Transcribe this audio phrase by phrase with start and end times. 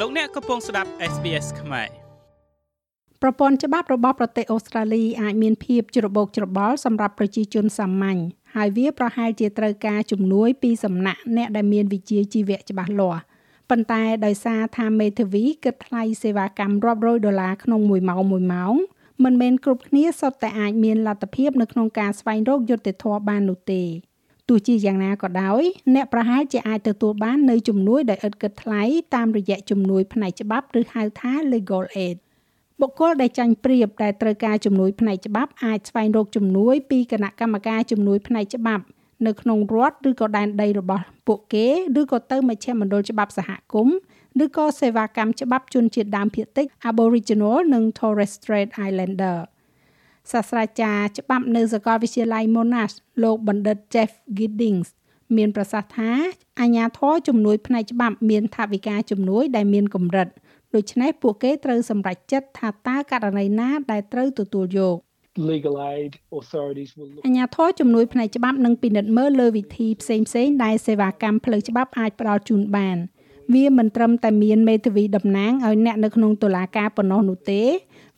[0.00, 1.88] លោកអ្នកកំពុងស្ដាប់ SBS ខ្មែរ
[3.22, 8.20] ប្រព័ន្ធច្បាប់របស់ប្រទេសអូស្ត្រាលីអាចមានភាពច្របូកច្របល់សម្រាប់ប្រជាជនសាមញ្ញ
[8.54, 13.22] ហើយវាប្រហែលជាត្រូវការជំនួយពីសំណាក់អ្នកដែលមានវិជ្ជាជីវៈច្បាស់លាស់
[13.70, 18.74] ប៉ុន្តែដោយសារថាមេធាវីគិតថ្លៃសេវាកម្មរាប់រយដុល្លារក្នុងមួយម៉ោងមួយម៉ោង
[19.24, 23.82] មិនមែនគ្រប់គ្នាសុទ្ធតែអាចមានលទ្ធភាពនៅក្នុងការស្វែងរកយុត្តិធម៌បាននោះទេ
[24.48, 25.62] ទោះជាយ៉ាងណាក៏ដោយ
[25.94, 28.82] អ្នកប្រហែលជាអាចទទួលបាននៅជំនួយដែលឥតគិតថ្លៃ
[29.14, 32.16] តាមរយៈជំនួយផ្នែកច្បាប់ឬហៅថា legal aid
[32.80, 38.84] បុគ្គលដែលចាញ់ប្រៀបដែលត្រូវការជំនួយផ្នែកច្បាប់អាចស្វែងរកជំនួយពីគណៈកម្មការជំនួយផ្នែកច្បាប់
[39.26, 41.66] នៅក្នុងរដ្ឋឬក៏ដែនដីរបស់ពួកគេ
[42.00, 43.96] ឬក៏ទៅមជ្ឈមណ្ឌលច្បាប់សហគមន៍
[44.44, 49.36] ឬក៏សេវាកម្មច្បាប់ជនជាតិដើមភាគតិច Aboriginal និង Torres Strait Islander
[50.32, 54.88] សាស្ត្រាចារ្យច្បាប់នៅសាកលវិទ្យាល័យ Monash លោកបណ្ឌិត Jeff Giddings
[55.36, 56.12] មានប្រសាសន៍ថា
[56.60, 60.28] អាជ្ញាធរជំនួយផ្នែកច្បាប់មានថវិកាជំនួយដែលមានកម្រិត
[60.74, 64.96] ដូច្នេះពួកគេត្រូវសម្រេចចិត្តថាតើករណីណាដែលត្រូវទទួលយក
[65.52, 72.96] legal aid authorities will look អាជ្ញាធរជំនួយផ្នែកច្បាប់នឹងពិនិត្យមើលលើវិធីផ្សេងៗដែលសេវាកម្មផ្លូវច្បាប់អាចផ្ដល់ជូនបាន
[73.52, 77.62] វាមិនត្រឹមតែមានមេធាវីតំណាងឲ្យអ្នកនៅក្នុងតុលាការប៉ុណ្ណោះនោះទេ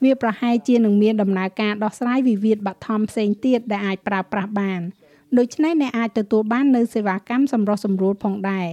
[0.04, 4.80] វាប្រហែលជានឹងមានដំណើរការដោះស្រាយវិវាទបឋមផ្សេងទៀតដែលអាចប្រើប្រាស់បាន
[5.38, 8.68] ដូច្នេះអ្នកអាចទទួលបាននៅសេវាកម្មសម្រុះសម្រួលផងដែរ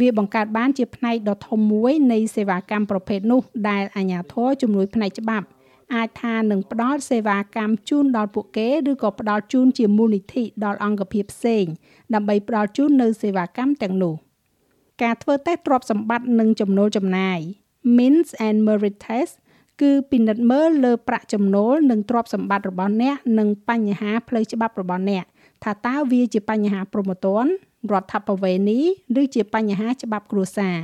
[0.00, 5.46] វាបង្កើតបានជាផ្នែកដ៏ធំមួយនៃសេវាកម្មប្រភេទនោះដែលអាជ្ញាធរជំនួយផ្នែកច្បាប់
[5.94, 11.64] អាចថានឹងផ្ដល់សេវាកម្មជូនដល់ពួកគេឬក៏ផ្ដល់ជូនជាមូលនិធិដល់អង្គភាពផ្សេង
[12.14, 14.14] ដើម្បីផ្ដល់ជូននៅសេវាកម្មទាំងនោះ
[15.02, 17.38] ការធ្វើតេស្តទ្រព្យសម្បត្តិនិងចំណូលចំណាយ
[17.96, 19.34] Means and Merit Test
[19.80, 25.24] គឺពិនិត្យមើលលើប្រាក់ចំណូលនិងទ្រព្យសម្បត្តិរបស់អ្នកនិងបញ្ហាផ្លូវច្បាប់របស់អ្នក
[25.64, 27.44] ថាតើវាជាបញ្ហាប្រមទ័ន
[27.92, 28.80] រដ្ឋបវេនី
[29.20, 30.76] ឬជាបញ្ហាច្បាប់គ្រួសារ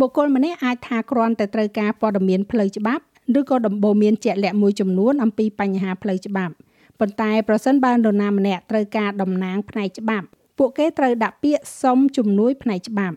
[0.00, 3.02] បុគ្គលម្នាក់អាចថាគ្រាន់តែត្រូវការព័ត៌មានផ្លូវច្បាប់
[3.38, 6.54] ឬក៏ដំបូន្មានជាក់លាក់មួយចំនួនអំពីបញ្ហាផ្លូវច្បាប់
[7.00, 10.26] ប៉ុន្តែប្រសិនបើនរណាម្នាក់ត្រូវការតំណាងផ្នែកច្បាប់
[10.58, 13.16] ពួកគេត្រូវដាក់ពាក្យសុំជំនួយផ្នែកច្បាប់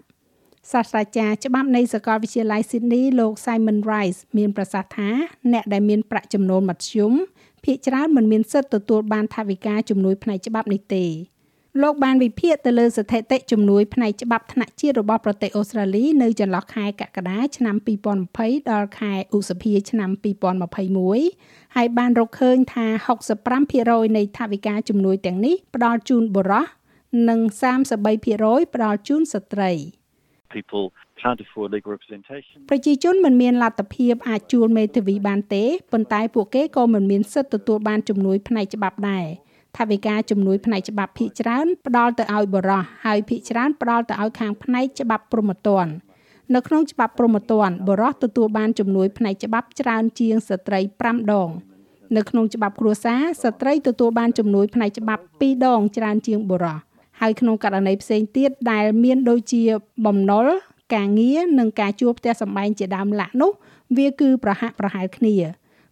[0.71, 5.09] សាស្ត្រាចារ្យច្បាប់នៃសាកលវិទ្យាល័យ Sydney លោក Simon Rice មានប្រសាសន៍ថា
[5.53, 7.13] អ្នកដែលមានប្រាក់ចំណូលមធ្យម
[7.65, 11.05] ភាគច្រើនមិនមានសិទ្ធិទទួលបានថវិកាជំនួយផ្នែកច្បាប់នេះទេ
[11.81, 17.75] លោកបានវិភាគទៅលើស្ថិតិជំនួយផ្នែកច្បាប់ថ្នាក់ជាតិរបស់ប្រទេសអូស្ត្រាលីនៅចន្លោះខែកក្កដាឆ្នាំ
[18.23, 20.09] 2020ដល់ខែឧសភាឆ្នាំ
[20.93, 22.85] 2021ហើយបានរកឃើញថា
[23.51, 26.65] 65%នៃថវិកាជំនួយទាំងនេះផ្ដល់ជូនបុរស
[27.29, 27.39] និង
[28.07, 29.71] 33%ផ្ដល់ជូនស្ត្រី។
[30.55, 30.85] people
[31.21, 39.25] can't afford legal representation ប្រជាជនមិនមានលទ្ធភាពអាចជួលមេធាវីបានទេប៉ុន្តែពួកគេក៏មិនមានសិទ្ធិទទួលបានជំនួយផ្នែកច្បាប់ដែរ
[39.77, 45.91] ថាវិការជំនួយផ្នែកច្បាប់ភាគច្រើនផ្ដល់ទៅឲ្យបរិះហើយភាគច្រើនផ្ដល់ទៅឲ្យខាងផ្នែកច្បាប់ព្រហ្មទណ្ឌ
[46.55, 51.49] នៅក្នុងច្បាប់ព្រហ្មទណ្ឌបរិះទទួលបានជំនួយផ្នែកច្បាប់ច្រើនជាងស្ត្រី5ដង
[52.15, 56.88] នៅក្នុងច្បាប់គ្រួសារស្ត្រីទទួលបានជំនួយផ្នែកច្បាប់2ដងច្រើនជាងបុរស
[57.21, 59.63] ហើយក្នុងករណីផ្សេងទៀតដែលមានដូចជា
[60.05, 60.47] បំណុល
[60.95, 63.51] ការងារនិងការជួលផ្ទះសម្បែងជាដើមឡាក់នោះ
[63.97, 65.35] វាគឺប្រហាក់ប្រហែលគ្នា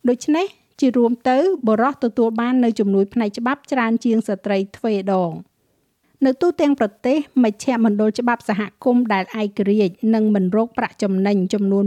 [0.10, 0.46] ដូច្នេះ
[0.80, 1.38] ជារួមទៅ
[1.68, 5.32] បរិះទទួលបាននៅជំនួយផ្នែកច្បាប់ច្រើនជាងស្ត្រីទ្វេដង
[6.26, 11.86] នៅទូទាំងប្រទេសមជ្ឈមណ្ឌលច្បាប់សហគមន៍ដែលឯករាជ្យនិងមិនរកប្រាក់ចំណេញចំនួន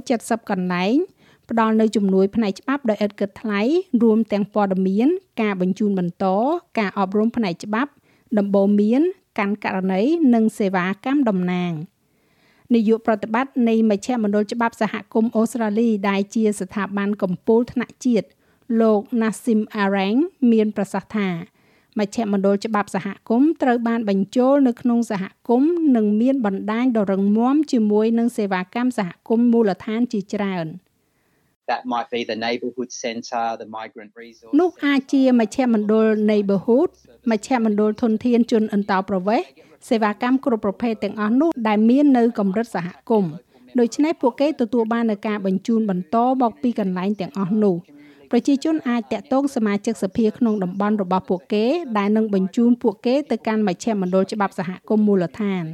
[0.00, 0.96] 170កន្លែង
[1.50, 3.60] ផ្ដល់នៅជំនួយផ្នែកច្បាប់ដោយឥតគិតថ្លៃ
[4.02, 5.08] រួមទាំងព័ត៌មាន
[5.40, 6.24] ការបញ្ជូនបន្ត
[6.78, 7.90] ការអប់រំផ្នែកច្បាប់
[8.38, 9.02] ដំបូន្មាន
[9.38, 10.00] កាន់ករណី
[10.34, 11.72] និងសេវាកម្មតំណាង
[12.74, 18.26] នាយកប្រតិបត្តិនៃមជ្ឈមណ្ឌលច្បាប់សហគមន៍អូស្ត្រាលីដែលជាស្ថាប័នកម្ពុជាថ្នាក់ជាតិ
[18.80, 20.18] លោក Nassim Arang
[20.52, 21.28] មានប្រសាសន៍ថា
[21.98, 30.66] មជ្ឈមណ្ឌលច្បាប់សហគមន៍ត្រូវបានបញ្ចូលនៅក្នុងសហគមន៍និងមានបណ្ដាញដ៏រឹងមាំជាមួយនឹងសេវាកម្មសហគមន៍មូលដ្ឋានជាច្រើន។
[31.70, 36.90] that might be the neighborhood center the migrant resource នោះអាចជាមជ្ឈមណ្ឌល neighborhood
[37.30, 39.48] មជ្ឈមណ្ឌលធនធានជនអន្តោប្រវេសន៍
[39.88, 43.32] សេវាកម្មគ្រប់ប្រភេទទាំងអស់នោះដែលមាននៅកម្រិតសហគមន៍
[43.78, 47.76] ដូច្នេះពួកគេទទួលបាននូវការបញ្ជូនបន្តមកពីកន្លែងទាំងអស់នោះ
[48.30, 51.64] ប្រជាជនអាចតាក់ទងសមាជិកសភាក្នុងតំបន់របស់ពួកគេ
[51.98, 55.64] ដែលនឹងបញ្ជូនពួកគេទៅកាន់មជ្ឈមណ្ឌលច្បាប់សហគមន៍មូលដ្ឋាន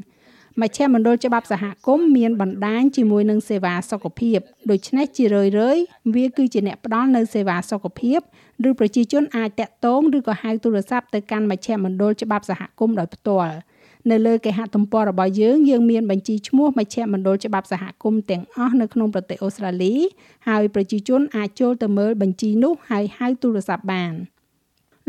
[0.63, 4.39] មជ្ឈមណ្ឌលច្បាប់សហគមន៍មានបណ្ដាញជាមួយនឹងសេវាសុខភាព
[4.71, 8.19] ដូច្នេះជារឿយៗវាគឺជាអ្នកផ្ដល់នៅសេវាសុខភាព
[8.69, 13.55] ឬប្រជាជនអាចតាក់ទងឬក៏ហៅទូរស័ព្ទទៅកាន់មជ្ឈមណ្ឌលច្បាប់សហគមន៍ដោយផ្ទាល់
[14.11, 19.95] នៅលើគេហទំព័ររបស់យើងយើងមានបញ្ជីឈ្មោះមជ្ឈមណ្ឌលច្បាប់សហគមន៍ទាំងអស់នៅក្នុងប្រទេសអូស្ត្រាលី
[20.49, 24.13] ហើយប្រជាជនអាចចូលទៅមើលបញ្ជីនោះហើយហៅទូរស័ព្ទបាន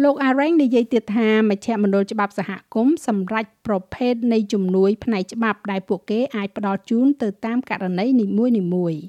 [0.04, 9.02] លោក Areng និយាយទៀតថាមជ្ឈមណ្ឌលច្បាប់សហគមន៍សម្រាប់ប្រភេទនៃជំនួយផ្នែកច្បាប់ដែលពួកគេអាចផ្ដល់ជូនទៅតាមករណីនីមួយៗ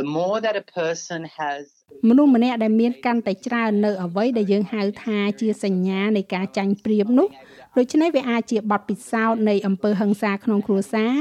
[0.00, 1.62] The more that a person has
[2.08, 7.28] មនុស្សម្នាក់ដែលមានកាន់តែច្រើននៅអ្វីដែលយើងហៅថាជាសញ្ញានៃការចាញ់ប្រៀបនោះ
[7.76, 11.14] ដូច្នេះវាអាចជាបទពិសោធន៍នៃអំពើហិង្សាក្នុងគ្រួសារ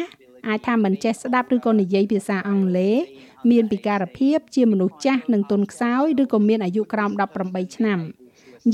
[0.48, 2.98] អាចថាមិនចេះស្ដាប់ឬក៏និយាយភាសាអង់គ្លេស
[3.52, 7.12] មានពិការភាពជាមនុស្សចាស់និងទន់ខ្សោយឬក៏មានអាយុក្រោម
[7.44, 8.00] 18ឆ្នាំ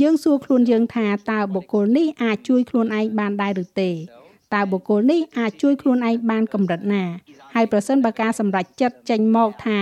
[0.01, 3.91] យើងសួរខ្លួនយើងថាតើបុគ្គលនេះអាចជួយខ្លួនឯងបានដែរឬទេ
[4.53, 7.03] តើបុគ្គលនេះអាចជួយខ្លួនឯងបានកម្រិតណា
[7.53, 9.79] ហើយប្រសិនបើការសម្រេចចិត្តចេញមកថា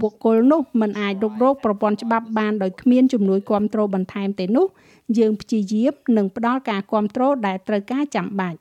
[0.00, 4.66] បុគ្គលនោះមិនអាចរុករកប្រព័ន្ធច្បាប់បានដោយគ្មានជំនួយគ្រប់គ្រងបន្ថែមទេនោះ
[5.18, 8.58] យើងព្យាយាមនិងផ្ដល់ការគ្រប់គ្រងដែលត្រូវការចាំបាច់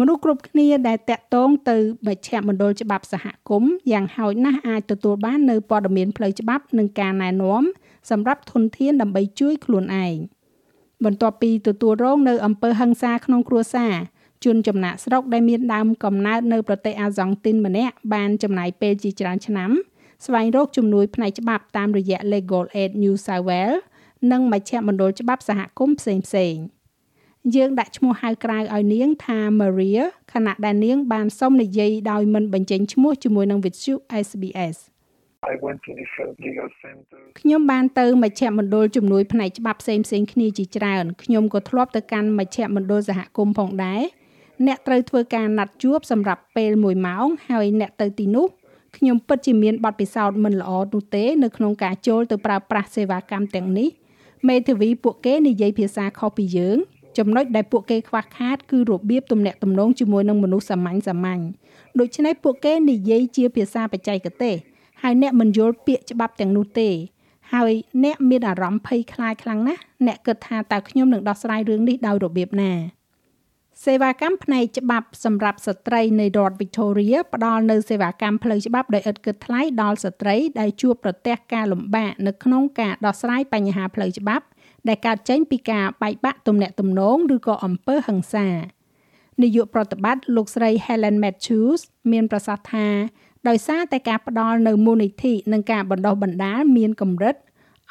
[0.00, 1.76] មនុស្សគ្រប់គ្នាដែលតាក់ទងទៅ
[2.06, 7.62] មជ្ឈមណ្ឌលច្បាប់សហគមន៍យ៉ាងហោចណាស់អាចទទួលបាននៅព័ត៌មានផ្លូវច្បាប់និងការណែនាំ
[8.10, 10.16] សម្រាប់ធនធានដើម្បីជួយខ្លួនឯង
[11.04, 13.94] បន្ទាប់ពីទទួលរងនៅអំពើហិង្សាក្នុងគ្រួសារ
[14.44, 19.70] ជនចំណាក់ស្រុកដែលមានដើមកំណើតនៅប្រទេសអាសង់ទីនម្នាក់បានចំណាយពេលជាច្រើនឆ្នាំ
[20.26, 23.80] ស្វែងរកជំនួយផ្នែកច្បាប់តាមរយៈ Legal Aid New South Wales
[24.32, 26.56] និងមជ្ឈមណ្ឌលច្បាប់សហគមន៍ផ្សេងផ្សេង
[27.54, 30.02] យើងដាក់ឈ្មោះហៅក្រៅឲ្យនាងថា Maria
[30.32, 33.94] ខណៈដែលនាងបានសុំនិយាយដោយមិនបញ្ចេញឈ្មោះជាមួយនឹងវិទ្យុ
[34.26, 34.78] SBS
[35.52, 37.28] I went to different legal centers.
[37.40, 44.02] ខ្ញុំបានទៅមជ្ឈមណ្ឌលជំនួយផ្នែកច្បាប់ផ្សេងផ្សេងគ្នាជាច្រើនខ្ញុំក៏ធ្លាប់ទៅកាន់មជ្ឈមណ្ឌលសហគមន៍ផងដែរ
[44.66, 48.46] អ្នកត្រូវធ្វើការណាត់ជួបសម្រាប់ពេល1ម៉ោងហើយអ្នកទៅទីនោះ
[48.96, 53.88] ខ្ញុំពិតជាមានបទពិសោធន៍មិនល្អនោះទេនៅក្នុងការចូលទៅប្រើប្រាស់សេវាកម្មទាំងនេះ
[54.48, 56.78] មេធាវីពួកគេនិយាយភាសាខុសពីយើង
[57.18, 61.42] ចំណុចដែលពួកគេខ្វះខាតគឺរបៀបទំនាក់ទំនងជាមួយនឹងមនុស្សសាមញ្ញសាមញ្ញ
[61.98, 64.54] ដូច្នេះពួកគេនិយាយជាភាសាបច្ចេកទេស
[65.02, 66.88] ហើយអ្នកមិនយល់ពាក្យច្បាប់ទាំងនោះទេ
[67.52, 67.72] ហើយ
[68.04, 72.72] អ្នកមានអារម្មណ៍ភ័យខ្លាចខ្លាំងណាស់អ្នកគិតថាតើខ្ញុំនឹងដោះស្រាយរឿងនេះដោយរបៀបណា
[73.84, 84.44] សេវាកម្មផ្នែកច្បាប់សម្រាប់ស្ត្រីនៃរដ្ឋ Victoria ផ្ដល់នូវសេវាកម្មផ្លូវច្បាប់ដោយឥតគិតថ្លៃដល់ស្ត្រីដែលជួបប្រទះការលំបាកនៅក្នុងការដោះស្រាយបញ្ហាផ្លូវច្បាប់
[84.88, 88.48] ដែលកើតចេញពីការបែកបាក់ទំនាក់ទំនងឬក៏អំពើហិង្សា
[89.42, 91.80] នាយកប្រតិបត្តិលោកស្រី Helen Matthews
[92.12, 92.88] មានប្រសាសន៍ថា
[93.48, 97.36] ដោយសារតែការផ្ដល់នៅមូលនិធិនិងការបណ្ដុះបណ្ដាលមានកម្រិត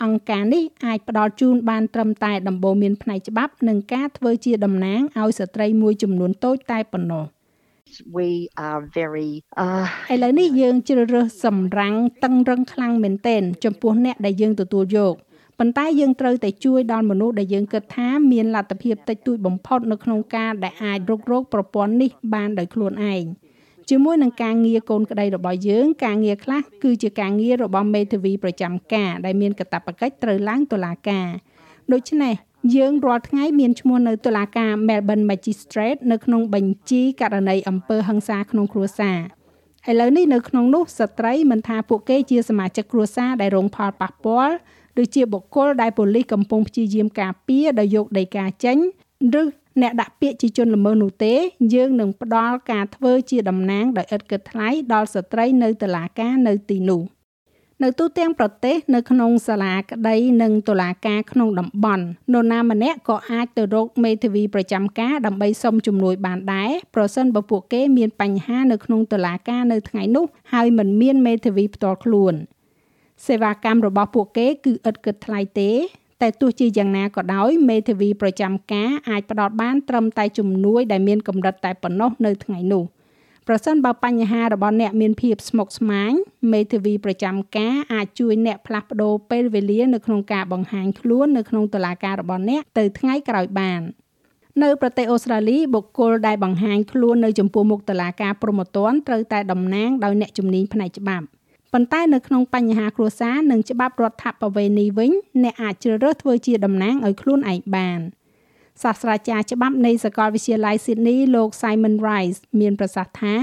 [0.03, 7.25] អង្គការនេះអាចផ្ដល់ជូនបានត្រឹមតែដំបូន្មានផ្នែកច្បាប់និងការធ្វើជាតំណាងឲ្យស្ត្រីមួយចំនួនតូចតែប៉ុណ្ណោះ
[8.17, 8.29] we
[8.67, 9.31] are very
[9.65, 15.15] uh ឥឡូវនេះយើងជ្រើសរើសសម្រាំងតឹងរឹងខ្លាំងមែនទែនចំពោះអ្នកដែលយើងទទួលយក
[15.59, 23.23] ប៉ុន្តែយើងត្រូវតែជួយដល់មនុស្សដែលយើងគិតថាមានលទ្ធភាពតិចតួចបំផុតនៅក្នុងការដែលអាចរុករកប្រព័ន្ធនេះបានដោយខ្លួនឯង
[23.89, 31.27] ជាមួយនឹងការងារកូនក្តីរបស់យើងការងារខ្លះគឺជាការងាររបស់មេធាវីប្រចាំការដែលមានកាតព្វកិច្ចត្រូវឡើងតុលាការ
[31.93, 32.33] ដូច្នេះ
[32.75, 39.19] យើងរាល់ថ្ងៃមានឈ្មោះនៅតុលាការ Melbourne Magistrate នៅក្នុងបញ្ជីករណីអំពើហិង្សាក្នុងគ្រួសារ
[39.89, 44.55] ឥឡូវនេះនៅក្នុងនោះស្ត្រីមិនថាពួកគេជាសមាជិកគ្រួសារដែលរងផលប៉ះពាល់
[45.01, 48.77] ឬជាបុគ្គលដែលប៉ូលីសកំពុងព្យាយាមការពារដោយយកដីកាចេញ
[49.41, 49.43] ឬ
[49.81, 51.33] អ្នកដាក់ពាក្យជាជនល្មើសនោះទេ
[51.73, 57.03] យើងនឹងផ្ដល់ការធ្វើជាតំណាងដោយឥតគិតថ្លៃដល់ស្ត្រីនៅតុលាការនៅទីនោះ
[57.83, 72.35] នៅទូទាំងប្រទេសនៅក្នុងសាលាក្តីនិងតុលាការក្នុងតំបន់នរណាម្នាក់ក៏អាចទៅរកមេធាវីប្រចាំការដើម្បីសុំជំនួយបានដែរប្រសិនបើពួកគេមានបញ្ហានៅក្នុងតុលាការនៅថ្ងៃនោះហើយមិនមានមេធាវីផ្ទាល់ខ្លួន
[73.25, 75.71] សេវាកម្មរបស់ពួកគេគឺឥតគិតថ្លៃទេ
[76.21, 82.83] តែទោះជាយ៉ាងណាក៏ដោយមេធាវីប្រចាំការអាចផ្ដល់បានត្រឹមតែជំនួយដែលមានកម្រិតតែប៉ុណ្ណោះនៅថ្ងៃនោះ
[83.47, 86.11] ប្រសិនបើបញ្ហារបស់អ្នកមានភាពស្មុគស្មាញ
[86.53, 93.81] មេធាវីប្រចាំការអាចជួយអ្នកផ្លាស់ប្ដូរពេលវេលានៅក្នុងការបង្ហាញខ្លួននៅក្នុងតុលាការរបស់អ្នកទៅថ្ងៃក្រោយបាន
[94.63, 101.25] នៅប្រទេសអូស្ត្រាលីបុគ្គលដែលបង្ហាញខ្លួននៅចំពោះមុខតុលាការព្រហ្មទណ្ឌត្រូវតែតំណាងដោយអ្នកជំនាញផ្នែកច្បាប់
[101.77, 105.11] ប៉ុន្តែនៅក្នុងបញ្ហាគ្រួសារនិងច្បាប់រដ្ឋបវេណីវិញ
[105.43, 107.99] អ្នកអាចជ្រើសរើសធ្វើជាតំណាងឲ្យខ្លួនឯងបាន
[108.83, 113.35] សាស្ត្រាចារ្យច្បាប់នៃសាកលវិទ្យាល័យ Sydney លោក Simon Rice មានប្រសាសន៍ថា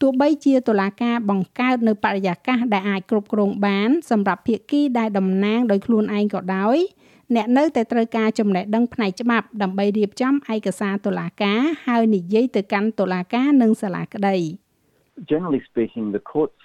[0.00, 6.76] ទោះបីជាតុលាការបង្កើតនៅបរិយាកាសដែលអាចគ្រប់គ្រងបានសម្រាប់ភាគីដែលតំណាងដោយខ្លួនឯងក៏ដោយ
[7.34, 14.36] អ្នកនៅតែត្រូវការចំណេះដឹងផ្នែកច្បាប់ដើម្បីរៀបចំឯកសារតុលាការហើយនិយាយទៅកាន់តុលាការនិងសាលាក្តី
[15.30, 16.61] Generally speaking, the courts are much more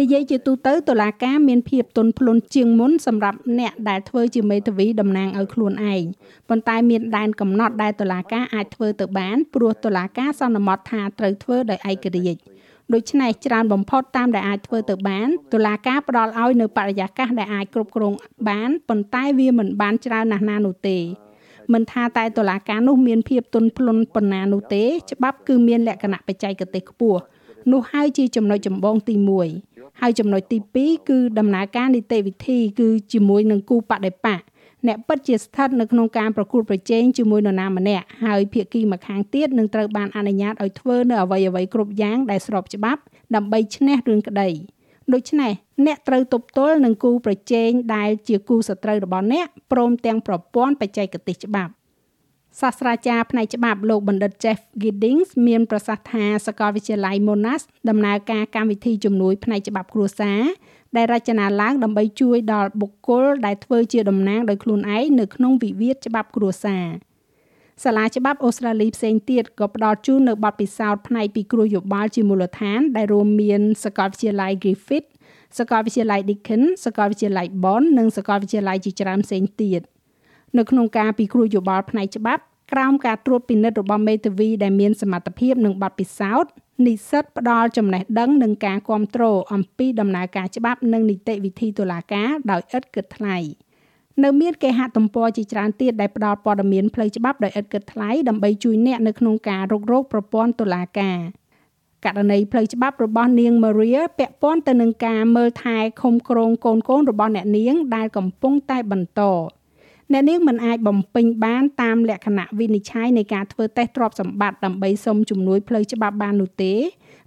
[0.00, 6.04] និយាយជាទូទៅតុលាការមានភាពទន់ភ្លន់ជាងមុនសម្រាប់អ្នកដែលធ្វើជាមេធាវីតំណាងឲ្យខ្លួនឯង
[6.48, 12.40] ប៉ុន្តែមានដែនកំណត់ដែលតុលាការអាចធ្វើទៅបានព្រោះតុលាការសន្មត់ថាត្រូវធ្វើដោយឯករាជ្យ
[12.94, 18.12] ដូច្នេះច្រើនបំផុតតាមដែលអាចធ្វើទៅបានតុលាការផ្ដល់ឲ្យនៅបរិយាកាសដែលអាចគ្រប់គ្រង
[18.48, 20.98] បានប៉ុន្តែវាមិនបានច្រើនណាស់ណានោះទេ
[21.72, 27.20] មិនថាតែតុលាការនោះមានភាពទន់ភ្លន់ប៉ុណ្ណានោះទេច្បាប់គឺមានលក្ខណៈបច្ចេកទេសខ្ពស់
[27.72, 29.14] នោះហើយជាចំណុចចម្បងទី
[29.58, 34.42] 1ហើយចំណុចទី2គឺដំណើរការនីតិវិធីគឺជាមួយនឹងគូបដិបក
[34.86, 43.00] អ្នកពិតជាស្ថិតនៅក្នុងការប្រគួតប្រជែងជាមួយនរណាម្នាក់ហើយភាគីម្ខាងទៀតនឹងត្រូវបានអនុញ្ញាតឲ្យធ្វើនៅអ្វីអ្វីគ្រប់យ៉ាងដែលស្របច្បាប់
[43.34, 44.48] ដើម្បីឈ្នះរឿងក្តី
[45.12, 45.52] ដូច្នេះ
[45.86, 51.72] អ្នកត្រូវទប់ទល់នឹងគូប្រជែងដែលជាគូសត្រូវរបស់អ្នកព្រមទាំងប្រព័ន្ធបច្ចេកទេសច្បាប់
[52.60, 60.40] សាស្ត្រាចារ្យផ្នែកច្បាប់លោកបណ្ឌិត Jeff Giddings មានប្រសាសន៍ថាសាកលវិទ្យាល័យ Monash ដំណើរការកម្មវិធីជំនួយផ្នែកច្បាប់គ្រួសារ
[60.96, 66.86] ដែលរចនាឡើងដើម្បីជួយដល់បុគ្គលដែលធ្វើជាតំណាងដោយខ្លួនឯងនៅក្នុងវិវាទច្បាប់គ្រួសារ
[67.84, 75.08] សាលាច្បាប់អូស្ត្រាលីផ្សេងទៀតក៏ផ្ដល់ជូននៅបទពិសោធន៍ផ្នែកពីគ្រោះយោបល់ជាមូលដ្ឋាន ដែលរួមមានសាកលវិទ្យាល័យ Griffith
[75.58, 79.82] សាកលវិទ្យាល័យ Deakin សាកលវិទ្យាល័យ Bond និងសាកលវិទ្យាល័យជាច្រើនផ្សេងទៀត
[80.56, 86.50] នៅក្នុងការពិគ្រោះយោបល់ផ្នែកច្បាប់ក្រោមការត្រួតពិនិត្យរបស់មេធាវីដែលមានសមត្ថភាពនិងបទពិសោធន៍
[86.86, 93.36] និស្សិតផ្ដល់ចំណេះដឹងនិងការគ្រប់គ្រងអំពីដំណើរការច្បាប់និងនីតិវិធីតុលាការដោយឥតគិតថ្លៃ
[94.24, 101.18] នៅមានគេហទំព័រជាច្រើនទៀតដែលផ្ដល់ព័ត៌មានផ្លូវច្បាប់ដោយឥតគិតថ្លៃដើម្បីជួយអ្នកនៅក្នុងការរុករកប្រព័ន្ធតុលាការ
[102.04, 109.22] ករណីផ្លូវច្បាប់របស់នាង Maria ពាក់ព័ន្ធទៅនឹងការមើលថែឃុំក្រងកូនកូនរបស់អ្នកនាងដែលកំពុងតែបន្ត
[110.12, 116.74] អ្នកនាងមិនអាចបំពេញបានតាមលក្ខណៈវិនិច្ឆ័យនៃការធ្វើតេស្តទ្រព្យសម្បត្តិដើម្បីសុំជំនួយផ្លូវច្បាប់បាននោះទេ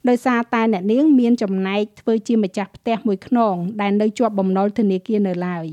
[0.09, 5.65] ដោយសារតែអ្នកនាងមានចំណែកធ្វើជាម្ចាស់ផ្ទះមួយខ្នងដែលនៅជាប់បំណុលធនាគារនៅឡើយ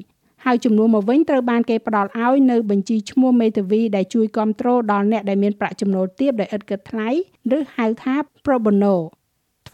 [0.45, 7.09] ហើយចំនួនមកវិញត្រូវបានគេផ្ដល់ឲ្យនៅបញ្ជីឈ្មោះមេធាវីដែលជួយគ្រប់គ្រងដល់អ្នកដែលមានប្រាក់ចំណូលទាបដោយឥតគិតថ្លៃ
[7.57, 8.97] ឬហៅថា pro bono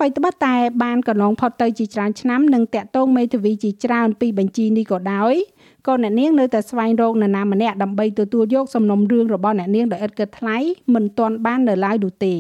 [0.05, 5.35] ថ្មីត្បិតតែបានកន្លងផុតទៅជាច្រើនឆ្នាំនិងតាក់ទងមេធាវីជាច្រើនពីបញ្ជីនេះក៏ដោយ
[5.87, 10.57] ក៏អ្នកនាងនៅតែស្វែងរកនរណាម្នាក់ដើម្បីទទួលយកសំណុំរឿងរបស់អ្នកនាងដោយឥតគិតថ្លៃ
[10.95, 12.35] មិនទាន់បាននៅឡើយនោះទេ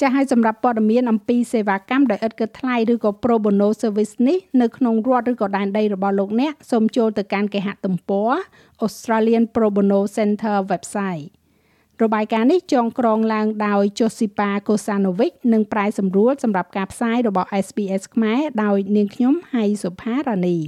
[0.00, 8.30] ចាស់ឲ្យសម្រាប់ព័ត៌មានអំពីសេវាកម្មដោយឥតគិតថ្លៃឬក៏ Pro Bono Service នេះនៅក្នុងរដ្ឋឬក៏ដែនដីរបស់លោកអ្នកសូមចូលទៅកាន់គេហទំព័រ
[8.84, 11.26] Australian Pro Bono Center website
[12.02, 20.58] របាយការណ៍នេះចងក្រងឡើងដោយ Josipa Kosanovic និងប្រែសម្រួលសម្រាប់ការផ្សាយរបស់ SPS ខ្មែរដោយនាងខ្ញុំហៃសុផារ៉ានី